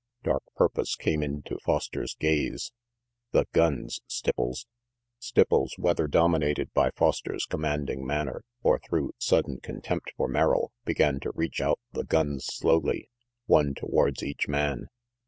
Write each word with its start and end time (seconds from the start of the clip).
Dark 0.23 0.41
purpose 0.55 0.95
came 0.95 1.21
into 1.21 1.59
Foster's 1.59 2.15
gaze. 2.15 2.71
"The 3.33 3.45
guns, 3.51 4.01
Stipples!" 4.09 4.65
RANGY 4.65 4.65
PETE 5.35 5.45
397 5.47 5.47
Stipples, 5.47 5.77
whether 5.77 6.07
dominated 6.07 6.73
by 6.73 6.89
Foster's 6.89 7.45
command 7.45 7.87
ing 7.91 8.07
manner, 8.07 8.43
or 8.63 8.79
through 8.79 9.11
sudden 9.19 9.59
contempt 9.61 10.11
for 10.17 10.27
Merrill, 10.27 10.71
began 10.85 11.19
to 11.19 11.31
reach 11.35 11.61
out 11.61 11.79
the 11.91 12.03
guns 12.03 12.47
slowly, 12.47 13.11
one 13.45 13.75
towards 13.75 14.23
each 14.23 14.47
man. 14.47 14.87